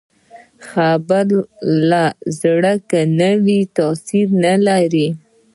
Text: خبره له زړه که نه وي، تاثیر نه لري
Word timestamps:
خبره 0.69 1.39
له 1.89 2.03
زړه 2.39 2.73
که 2.89 2.99
نه 3.19 3.31
وي، 3.43 3.59
تاثیر 3.77 4.27
نه 4.43 4.53
لري 4.67 5.07